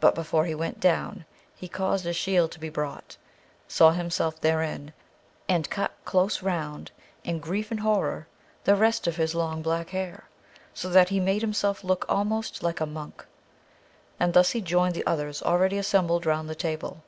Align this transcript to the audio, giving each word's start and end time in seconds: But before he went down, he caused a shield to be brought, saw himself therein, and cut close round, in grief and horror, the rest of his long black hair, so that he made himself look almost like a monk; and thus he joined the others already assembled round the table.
But 0.00 0.14
before 0.14 0.44
he 0.44 0.54
went 0.54 0.80
down, 0.80 1.24
he 1.56 1.66
caused 1.66 2.04
a 2.04 2.12
shield 2.12 2.52
to 2.52 2.60
be 2.60 2.68
brought, 2.68 3.16
saw 3.68 3.92
himself 3.92 4.38
therein, 4.38 4.92
and 5.48 5.70
cut 5.70 5.92
close 6.04 6.42
round, 6.42 6.90
in 7.24 7.38
grief 7.38 7.70
and 7.70 7.80
horror, 7.80 8.26
the 8.64 8.76
rest 8.76 9.06
of 9.06 9.16
his 9.16 9.34
long 9.34 9.62
black 9.62 9.88
hair, 9.88 10.24
so 10.74 10.90
that 10.90 11.08
he 11.08 11.20
made 11.20 11.40
himself 11.40 11.82
look 11.82 12.04
almost 12.06 12.62
like 12.62 12.80
a 12.80 12.84
monk; 12.86 13.24
and 14.20 14.34
thus 14.34 14.50
he 14.50 14.60
joined 14.60 14.94
the 14.94 15.06
others 15.06 15.42
already 15.42 15.78
assembled 15.78 16.26
round 16.26 16.50
the 16.50 16.54
table. 16.54 17.02